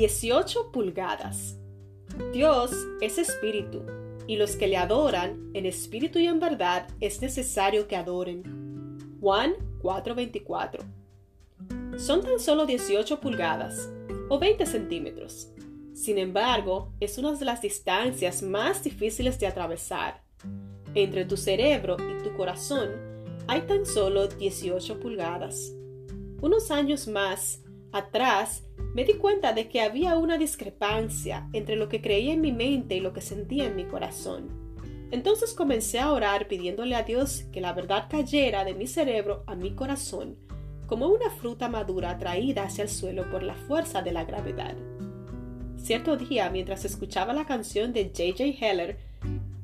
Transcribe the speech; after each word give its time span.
18 0.00 0.72
pulgadas. 0.72 1.58
Dios 2.32 2.70
es 3.02 3.18
espíritu, 3.18 3.82
y 4.26 4.36
los 4.36 4.56
que 4.56 4.66
le 4.66 4.78
adoran 4.78 5.50
en 5.52 5.66
espíritu 5.66 6.18
y 6.18 6.26
en 6.26 6.40
verdad 6.40 6.88
es 7.00 7.20
necesario 7.20 7.86
que 7.86 7.96
adoren. 7.96 8.42
Juan 9.20 9.52
4:24. 9.82 10.82
Son 11.98 12.22
tan 12.22 12.40
solo 12.40 12.64
18 12.64 13.20
pulgadas, 13.20 13.90
o 14.30 14.38
20 14.38 14.64
centímetros. 14.64 15.52
Sin 15.92 16.16
embargo, 16.16 16.94
es 16.98 17.18
una 17.18 17.32
de 17.32 17.44
las 17.44 17.60
distancias 17.60 18.42
más 18.42 18.82
difíciles 18.82 19.38
de 19.38 19.48
atravesar. 19.48 20.22
Entre 20.94 21.26
tu 21.26 21.36
cerebro 21.36 21.98
y 21.98 22.22
tu 22.22 22.34
corazón 22.38 22.88
hay 23.48 23.60
tan 23.66 23.84
solo 23.84 24.28
18 24.28 24.98
pulgadas. 24.98 25.74
Unos 26.40 26.70
años 26.70 27.06
más 27.06 27.60
atrás 27.92 28.64
me 28.94 29.04
di 29.04 29.14
cuenta 29.14 29.52
de 29.52 29.68
que 29.68 29.80
había 29.80 30.16
una 30.16 30.38
discrepancia 30.38 31.48
entre 31.52 31.76
lo 31.76 31.88
que 31.88 32.00
creía 32.00 32.32
en 32.32 32.40
mi 32.40 32.52
mente 32.52 32.96
y 32.96 33.00
lo 33.00 33.12
que 33.12 33.20
sentía 33.20 33.66
en 33.66 33.76
mi 33.76 33.84
corazón. 33.84 34.48
Entonces 35.10 35.54
comencé 35.54 35.98
a 35.98 36.12
orar 36.12 36.48
pidiéndole 36.48 36.94
a 36.94 37.02
Dios 37.02 37.44
que 37.52 37.60
la 37.60 37.72
verdad 37.72 38.06
cayera 38.08 38.64
de 38.64 38.74
mi 38.74 38.86
cerebro 38.86 39.42
a 39.46 39.54
mi 39.54 39.74
corazón, 39.74 40.36
como 40.86 41.08
una 41.08 41.30
fruta 41.30 41.68
madura 41.68 42.18
traída 42.18 42.64
hacia 42.64 42.82
el 42.82 42.90
suelo 42.90 43.28
por 43.30 43.42
la 43.42 43.54
fuerza 43.54 44.02
de 44.02 44.12
la 44.12 44.24
gravedad. 44.24 44.76
Cierto 45.76 46.16
día, 46.16 46.50
mientras 46.50 46.84
escuchaba 46.84 47.32
la 47.32 47.46
canción 47.46 47.92
de 47.92 48.04
J.J. 48.04 48.64
Heller, 48.64 48.98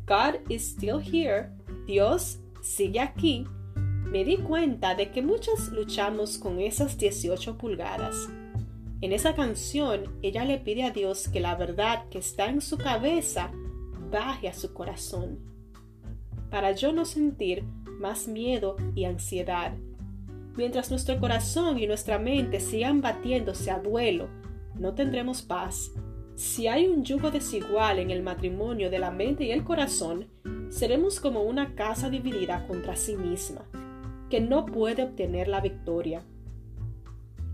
God 0.07 0.49
is 0.49 0.63
still 0.63 1.01
here, 1.01 1.51
Dios 1.87 2.39
sigue 2.63 3.01
aquí, 3.01 3.45
me 4.11 4.25
di 4.25 4.39
cuenta 4.39 4.95
de 4.95 5.11
que 5.11 5.23
muchos 5.23 5.71
luchamos 5.73 6.39
con 6.39 6.61
esas 6.61 6.97
18 6.99 7.59
pulgadas 7.59 8.29
en 9.03 9.13
esa 9.13 9.35
canción, 9.35 10.05
ella 10.23 10.47
le 10.47 10.59
pide 10.59 10.85
a 10.85 10.91
Dios 10.91 11.29
que 11.29 11.39
la 11.39 11.55
verdad 11.55 12.09
que 12.09 12.19
está 12.19 12.47
en 12.47 12.63
su 12.63 12.79
cabeza 12.79 13.53
baje 14.11 14.49
a 14.49 14.55
su 14.55 14.73
corazón, 14.73 15.39
para 16.51 16.73
yo 16.73 16.93
no 16.93 17.05
sentir 17.05 17.63
más 18.01 18.27
miedo 18.27 18.77
y 18.95 19.05
ansiedad. 19.05 19.75
Mientras 20.57 20.91
nuestro 20.91 21.21
corazón 21.21 21.79
y 21.79 21.87
nuestra 21.87 22.19
mente 22.19 22.59
sigan 22.59 23.03
batiéndose 23.03 23.71
a 23.71 23.81
duelo, 23.81 24.31
no 24.75 24.95
tendremos 24.95 25.43
paz. 25.43 25.93
Si 26.35 26.67
hay 26.67 26.87
un 26.87 27.05
yugo 27.05 27.31
desigual 27.31 27.99
en 27.99 28.11
el 28.11 28.23
matrimonio 28.23 28.89
de 28.89 28.99
la 28.99 29.11
mente 29.11 29.45
y 29.45 29.51
el 29.51 29.63
corazón, 29.63 30.29
seremos 30.71 31.21
como 31.21 31.43
una 31.43 31.75
casa 31.75 32.09
dividida 32.09 32.67
contra 32.67 32.97
sí 32.97 33.15
misma, 33.15 33.67
que 34.31 34.41
no 34.41 34.67
puede 34.67 35.03
obtener 35.03 35.49
la 35.49 35.61
victoria 35.61 36.23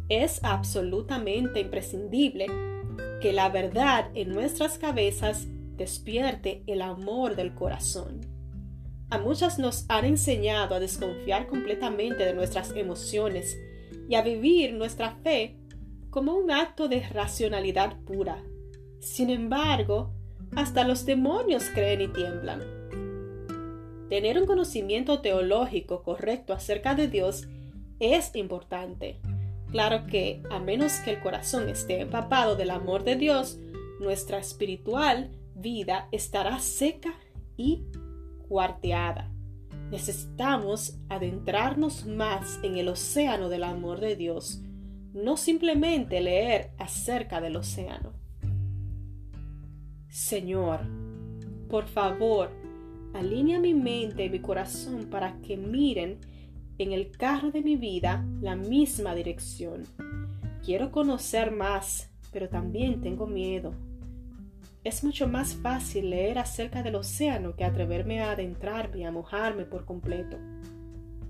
es 0.09 0.41
absolutamente 0.43 1.61
imprescindible 1.61 2.47
que 3.21 3.33
la 3.33 3.49
verdad 3.49 4.11
en 4.15 4.33
nuestras 4.33 4.79
cabezas 4.79 5.47
despierte 5.77 6.63
el 6.67 6.83
amor 6.83 7.37
del 7.37 7.55
corazón. 7.55 8.21
A 9.11 9.19
muchas 9.19 9.59
nos 9.59 9.87
han 9.89 10.05
enseñado 10.05 10.75
a 10.75 10.81
desconfiar 10.81 11.47
completamente 11.47 12.25
de 12.25 12.35
nuestras 12.35 12.75
emociones 12.77 13.59
y 14.09 14.15
a 14.15 14.23
vivir 14.23 14.75
nuestra 14.75 15.17
fe 15.23 15.57
como 16.11 16.35
un 16.35 16.51
acto 16.51 16.89
de 16.89 17.01
racionalidad 17.09 17.99
pura. 18.01 18.43
Sin 19.01 19.31
embargo, 19.31 20.13
hasta 20.55 20.87
los 20.87 21.07
demonios 21.07 21.65
creen 21.75 22.03
y 22.03 22.09
tiemblan. 22.09 22.61
Tener 24.13 24.39
un 24.39 24.45
conocimiento 24.45 25.23
teológico 25.23 26.03
correcto 26.03 26.53
acerca 26.53 26.95
de 26.95 27.09
Dios 27.09 27.49
es 27.99 28.37
importante 28.37 29.23
Claro 29.71 30.07
que, 30.07 30.43
a 30.51 30.59
menos 30.59 30.93
que 31.03 31.13
el 31.13 31.21
corazón 31.21 31.71
esté 31.71 32.03
empapado 32.03 32.55
del 32.55 32.69
amor 32.69 33.05
de 33.05 33.17
Dios, 33.17 33.59
nuestra 34.01 34.37
espiritual 34.37 35.31
vida 35.55 36.09
estará 36.13 36.59
seca 36.59 37.15
y 37.57 37.87
cuarteada. 38.49 39.33
Necesitamos 39.91 40.99
adentrarnos 41.09 42.05
más 42.05 42.61
en 42.63 42.77
el 42.77 42.91
océano 42.91 43.49
del 43.49 43.65
amor 43.65 44.01
de 44.01 44.15
Dios, 44.15 44.61
no 45.15 45.39
simplemente 45.39 46.21
leer 46.21 46.73
acerca 46.77 47.41
del 47.41 47.57
océano. 47.57 48.13
Señor, 50.11 50.81
por 51.71 51.87
favor, 51.87 52.62
alinea 53.15 53.59
mi 53.61 53.75
mente 53.75 54.25
y 54.25 54.31
mi 54.31 54.41
corazón 54.41 55.07
para 55.11 55.41
que 55.41 55.57
miren 55.57 56.19
en 56.79 56.93
el 56.93 57.11
carro 57.11 57.51
de 57.51 57.63
mi 57.63 57.77
vida 57.77 58.27
la 58.41 58.57
misma 58.57 59.15
dirección. 59.15 59.85
Quiero 60.65 60.91
conocer 60.91 61.51
más, 61.51 62.11
pero 62.33 62.49
también 62.49 63.01
tengo 63.01 63.27
miedo. 63.27 63.75
Es 64.85 65.05
mucho 65.05 65.29
más 65.29 65.55
fácil 65.55 66.11
leer 66.11 66.39
acerca 66.39 66.83
del 66.83 66.97
océano 66.97 67.55
que 67.55 67.65
atreverme 67.65 68.21
a 68.21 68.33
adentrarme 68.33 68.99
y 68.99 69.05
a 69.05 69.13
mojarme 69.13 69.65
por 69.65 69.85
completo. 69.85 70.39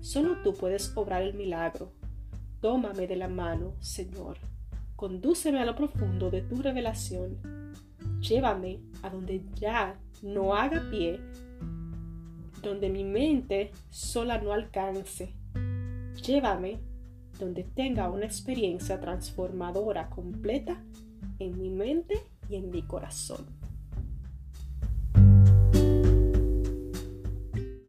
Solo 0.01 0.41
tú 0.43 0.53
puedes 0.53 0.95
obrar 0.97 1.21
el 1.21 1.35
milagro. 1.35 1.91
Tómame 2.61 3.07
de 3.07 3.15
la 3.15 3.27
mano, 3.27 3.75
Señor. 3.79 4.37
Condúceme 4.95 5.59
a 5.59 5.65
lo 5.65 5.75
profundo 5.75 6.31
de 6.31 6.41
tu 6.41 6.61
revelación. 6.61 7.37
Llévame 8.21 8.79
a 9.01 9.09
donde 9.09 9.43
ya 9.55 9.99
no 10.23 10.55
haga 10.55 10.81
pie 10.89 11.19
donde 12.63 12.89
mi 12.89 13.03
mente 13.03 13.71
sola 13.89 14.41
no 14.41 14.53
alcance. 14.53 15.35
Llévame 16.25 16.79
donde 17.39 17.63
tenga 17.63 18.09
una 18.09 18.25
experiencia 18.25 18.99
transformadora 18.99 20.09
completa 20.09 20.81
en 21.39 21.59
mi 21.61 21.69
mente 21.69 22.15
y 22.49 22.55
en 22.55 22.71
mi 22.71 22.81
corazón. 22.83 23.45